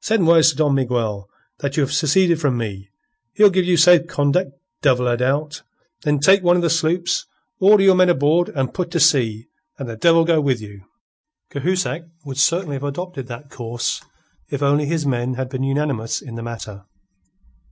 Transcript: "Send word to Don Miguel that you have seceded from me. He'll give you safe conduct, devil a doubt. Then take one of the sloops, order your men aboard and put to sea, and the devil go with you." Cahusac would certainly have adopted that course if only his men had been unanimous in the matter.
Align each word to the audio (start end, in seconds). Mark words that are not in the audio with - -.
"Send 0.00 0.26
word 0.26 0.42
to 0.46 0.56
Don 0.56 0.74
Miguel 0.74 1.30
that 1.60 1.76
you 1.76 1.82
have 1.84 1.92
seceded 1.92 2.40
from 2.40 2.56
me. 2.56 2.88
He'll 3.34 3.50
give 3.50 3.66
you 3.66 3.76
safe 3.76 4.08
conduct, 4.08 4.50
devil 4.82 5.06
a 5.06 5.16
doubt. 5.16 5.62
Then 6.02 6.18
take 6.18 6.42
one 6.42 6.56
of 6.56 6.62
the 6.62 6.68
sloops, 6.68 7.26
order 7.60 7.84
your 7.84 7.94
men 7.94 8.08
aboard 8.08 8.48
and 8.48 8.74
put 8.74 8.90
to 8.90 8.98
sea, 8.98 9.46
and 9.78 9.88
the 9.88 9.94
devil 9.94 10.24
go 10.24 10.40
with 10.40 10.60
you." 10.60 10.86
Cahusac 11.52 12.02
would 12.24 12.38
certainly 12.38 12.74
have 12.74 12.82
adopted 12.82 13.28
that 13.28 13.48
course 13.48 14.02
if 14.48 14.60
only 14.60 14.86
his 14.86 15.06
men 15.06 15.34
had 15.34 15.48
been 15.48 15.62
unanimous 15.62 16.20
in 16.20 16.34
the 16.34 16.42
matter. 16.42 16.84